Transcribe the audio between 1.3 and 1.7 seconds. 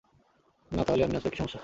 কি সমস্যা?